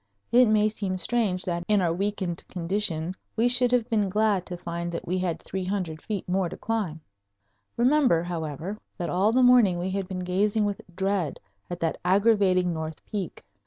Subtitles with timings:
[0.31, 4.57] It may seem strange that in our weakened condition we should have been glad to
[4.57, 7.01] find that we had three hundred feet more to climb.
[7.77, 12.73] Remember, however, that all the morning we had been gazing with dread at that aggravating
[12.73, 13.43] north peak.